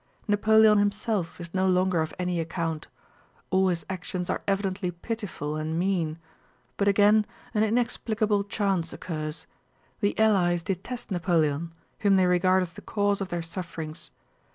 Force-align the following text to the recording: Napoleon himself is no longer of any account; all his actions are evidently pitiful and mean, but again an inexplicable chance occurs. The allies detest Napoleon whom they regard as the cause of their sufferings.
Napoleon 0.27 0.79
himself 0.79 1.39
is 1.39 1.53
no 1.53 1.67
longer 1.67 2.01
of 2.01 2.11
any 2.17 2.39
account; 2.39 2.87
all 3.51 3.67
his 3.67 3.85
actions 3.87 4.31
are 4.31 4.41
evidently 4.47 4.89
pitiful 4.89 5.55
and 5.55 5.77
mean, 5.77 6.17
but 6.75 6.87
again 6.87 7.23
an 7.53 7.61
inexplicable 7.63 8.43
chance 8.43 8.93
occurs. 8.93 9.45
The 9.99 10.17
allies 10.17 10.63
detest 10.63 11.11
Napoleon 11.11 11.71
whom 11.99 12.15
they 12.15 12.25
regard 12.25 12.63
as 12.63 12.73
the 12.73 12.81
cause 12.81 13.21
of 13.21 13.29
their 13.29 13.43
sufferings. 13.43 14.09